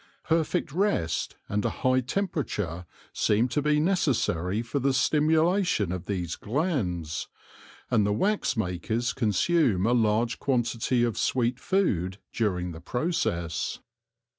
[0.23, 6.05] Perfect rest and a high temperature seem to be neces sary for the stimulation of
[6.07, 7.27] these glands,
[7.91, 13.77] and the wax makers consume a large quantity of sweet food during the process.